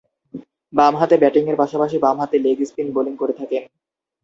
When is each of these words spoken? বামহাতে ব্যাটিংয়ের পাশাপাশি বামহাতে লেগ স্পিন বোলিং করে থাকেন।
বামহাতে 0.73 1.15
ব্যাটিংয়ের 1.17 1.59
পাশাপাশি 1.59 1.97
বামহাতে 1.99 2.37
লেগ 2.39 2.57
স্পিন 2.63 2.87
বোলিং 2.95 3.13
করে 3.17 3.33
থাকেন। 3.33 3.63